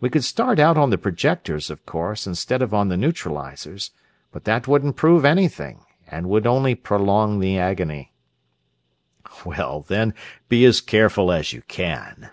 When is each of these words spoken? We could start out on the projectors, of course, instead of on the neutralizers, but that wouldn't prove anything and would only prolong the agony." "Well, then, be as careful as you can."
We 0.00 0.10
could 0.10 0.24
start 0.24 0.58
out 0.58 0.76
on 0.76 0.90
the 0.90 0.98
projectors, 0.98 1.70
of 1.70 1.86
course, 1.86 2.26
instead 2.26 2.62
of 2.62 2.74
on 2.74 2.88
the 2.88 2.96
neutralizers, 2.96 3.92
but 4.32 4.42
that 4.42 4.66
wouldn't 4.66 4.96
prove 4.96 5.24
anything 5.24 5.84
and 6.08 6.28
would 6.28 6.48
only 6.48 6.74
prolong 6.74 7.38
the 7.38 7.56
agony." 7.58 8.12
"Well, 9.46 9.82
then, 9.86 10.14
be 10.48 10.64
as 10.64 10.80
careful 10.80 11.30
as 11.30 11.52
you 11.52 11.62
can." 11.62 12.30